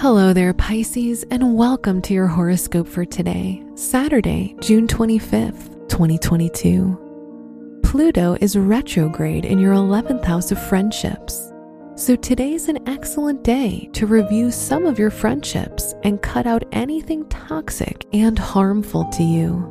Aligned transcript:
Hello 0.00 0.32
there, 0.32 0.54
Pisces, 0.54 1.24
and 1.30 1.54
welcome 1.58 2.00
to 2.00 2.14
your 2.14 2.26
horoscope 2.26 2.88
for 2.88 3.04
today, 3.04 3.62
Saturday, 3.74 4.56
June 4.62 4.86
25th, 4.86 5.90
2022. 5.90 7.80
Pluto 7.84 8.34
is 8.40 8.56
retrograde 8.56 9.44
in 9.44 9.58
your 9.58 9.74
11th 9.74 10.24
house 10.24 10.50
of 10.50 10.68
friendships. 10.68 11.52
So 11.96 12.16
today's 12.16 12.70
an 12.70 12.78
excellent 12.88 13.44
day 13.44 13.90
to 13.92 14.06
review 14.06 14.50
some 14.50 14.86
of 14.86 14.98
your 14.98 15.10
friendships 15.10 15.94
and 16.02 16.22
cut 16.22 16.46
out 16.46 16.64
anything 16.72 17.28
toxic 17.28 18.06
and 18.14 18.38
harmful 18.38 19.04
to 19.04 19.22
you. 19.22 19.68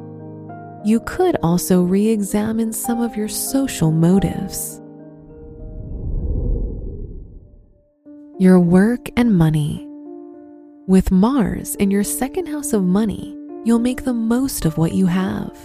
You 0.86 1.00
could 1.08 1.38
also 1.42 1.82
re 1.82 2.08
examine 2.08 2.72
some 2.72 3.02
of 3.02 3.18
your 3.18 3.30
social 3.30 3.92
motives. 3.92 4.80
Your 8.38 8.60
work 8.60 9.10
and 9.18 9.36
money. 9.36 9.89
With 10.90 11.12
Mars 11.12 11.76
in 11.76 11.92
your 11.92 12.04
second 12.04 12.48
house 12.48 12.74
of 12.74 12.84
money, 12.84 13.38
you'll 13.64 13.78
make 13.78 14.04
the 14.04 14.12
most 14.12 14.66
of 14.66 14.80
what 14.80 14.92
you 14.92 15.06
have. 15.06 15.56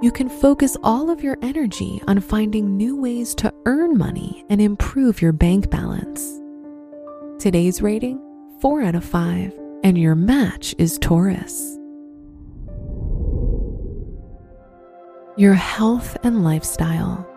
You 0.00 0.10
can 0.10 0.30
focus 0.30 0.78
all 0.82 1.10
of 1.10 1.22
your 1.22 1.36
energy 1.42 2.00
on 2.08 2.20
finding 2.20 2.74
new 2.74 2.98
ways 2.98 3.34
to 3.34 3.52
earn 3.66 3.98
money 3.98 4.46
and 4.48 4.58
improve 4.58 5.20
your 5.20 5.34
bank 5.34 5.68
balance. 5.68 6.40
Today's 7.38 7.82
rating 7.82 8.18
4 8.62 8.80
out 8.80 8.94
of 8.94 9.04
5, 9.04 9.52
and 9.84 9.98
your 9.98 10.14
match 10.14 10.74
is 10.78 10.96
Taurus. 11.02 11.76
Your 15.36 15.52
health 15.52 16.16
and 16.22 16.42
lifestyle. 16.42 17.28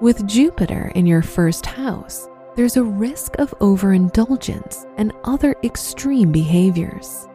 With 0.00 0.26
Jupiter 0.26 0.90
in 0.96 1.06
your 1.06 1.22
first 1.22 1.66
house, 1.66 2.26
there's 2.56 2.78
a 2.78 2.82
risk 2.82 3.38
of 3.38 3.54
overindulgence 3.60 4.86
and 4.96 5.12
other 5.24 5.54
extreme 5.62 6.32
behaviors. 6.32 7.28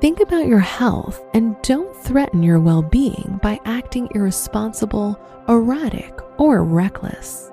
Think 0.00 0.18
about 0.18 0.46
your 0.46 0.58
health 0.58 1.24
and 1.34 1.56
don't 1.62 1.94
threaten 1.96 2.42
your 2.42 2.58
well 2.58 2.82
being 2.82 3.38
by 3.42 3.60
acting 3.64 4.08
irresponsible, 4.12 5.20
erratic, 5.48 6.18
or 6.38 6.64
reckless. 6.64 7.52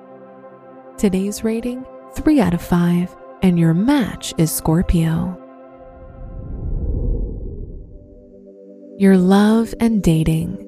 Today's 0.96 1.44
rating 1.44 1.86
3 2.14 2.40
out 2.40 2.54
of 2.54 2.62
5, 2.62 3.16
and 3.42 3.58
your 3.58 3.74
match 3.74 4.34
is 4.36 4.50
Scorpio. 4.50 5.36
Your 8.98 9.16
love 9.16 9.72
and 9.78 10.02
dating. 10.02 10.67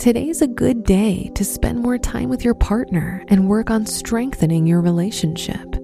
Today's 0.00 0.40
a 0.40 0.48
good 0.48 0.84
day 0.84 1.30
to 1.34 1.44
spend 1.44 1.78
more 1.78 1.98
time 1.98 2.30
with 2.30 2.42
your 2.42 2.54
partner 2.54 3.22
and 3.28 3.50
work 3.50 3.68
on 3.70 3.84
strengthening 3.84 4.66
your 4.66 4.80
relationship. 4.80 5.76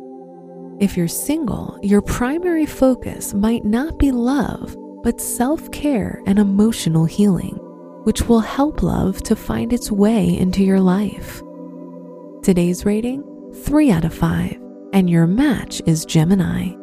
If 0.81 0.97
you're 0.97 1.07
single, 1.07 1.79
your 1.83 2.01
primary 2.01 2.65
focus 2.65 3.35
might 3.35 3.67
not 3.67 3.99
be 3.99 4.13
love, 4.13 4.75
but 5.03 5.21
self 5.21 5.71
care 5.71 6.23
and 6.25 6.39
emotional 6.39 7.05
healing, 7.05 7.57
which 8.05 8.23
will 8.23 8.41
help 8.41 8.83
love 8.83 9.23
to 9.25 9.37
find 9.37 9.71
its 9.71 9.93
way 9.93 10.35
into 10.39 10.65
your 10.65 10.81
life. 10.81 11.43
Today's 12.43 12.87
rating 12.87 13.23
3 13.67 13.91
out 13.91 14.07
of 14.07 14.15
5, 14.15 14.59
and 14.95 15.11
your 15.11 15.27
match 15.27 15.83
is 15.85 16.07
Gemini. 16.07 16.75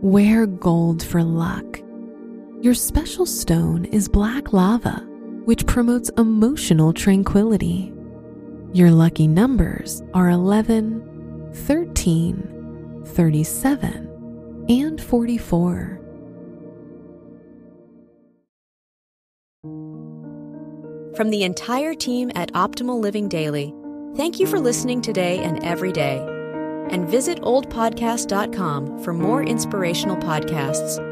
Wear 0.00 0.46
gold 0.46 1.02
for 1.02 1.24
luck. 1.24 1.82
Your 2.62 2.74
special 2.74 3.26
stone 3.26 3.86
is 3.86 4.08
black 4.08 4.52
lava, 4.52 5.04
which 5.46 5.66
promotes 5.66 6.10
emotional 6.16 6.92
tranquility. 6.92 7.92
Your 8.72 8.92
lucky 8.92 9.26
numbers 9.26 10.00
are 10.14 10.30
11, 10.30 11.50
13, 11.52 13.02
37, 13.04 14.66
and 14.68 15.02
44. 15.02 15.98
From 21.16 21.30
the 21.30 21.42
entire 21.42 21.94
team 21.94 22.30
at 22.36 22.52
Optimal 22.52 23.00
Living 23.00 23.28
Daily, 23.28 23.74
thank 24.14 24.38
you 24.38 24.46
for 24.46 24.60
listening 24.60 25.02
today 25.02 25.40
and 25.40 25.60
every 25.64 25.90
day. 25.90 26.24
And 26.90 27.08
visit 27.08 27.40
oldpodcast.com 27.40 29.02
for 29.02 29.12
more 29.12 29.42
inspirational 29.42 30.16
podcasts. 30.16 31.11